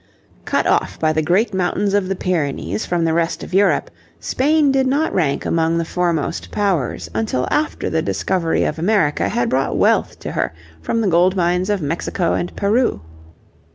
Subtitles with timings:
[0.45, 4.71] Cut off by the great mountains of the Pyrenees from the rest of Europe, Spain
[4.71, 9.77] did not rank among the foremost powers until after the discovery of America had brought
[9.77, 13.01] wealth to her from the gold mines of Mexico and Peru.